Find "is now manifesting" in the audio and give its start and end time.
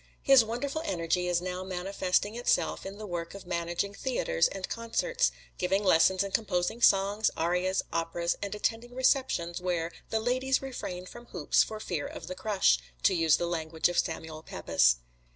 1.27-2.33